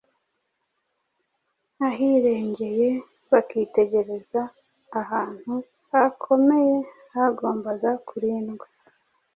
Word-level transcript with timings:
ahirengeye 1.87 2.87
bakitegereza 3.31 4.41
ahantu 5.01 5.53
hakomeye 5.91 6.77
hagombaga 7.13 7.91
kurindwa, 8.07 8.67